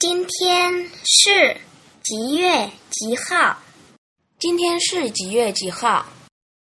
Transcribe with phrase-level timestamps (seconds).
[0.00, 1.58] 今天是
[2.02, 3.58] 几月几号？
[4.38, 6.06] 今天是几月几号？